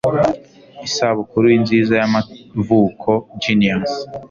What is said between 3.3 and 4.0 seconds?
Genius